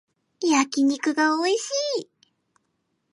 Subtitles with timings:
[0.41, 1.69] 焼き肉がおいし
[1.99, 2.09] い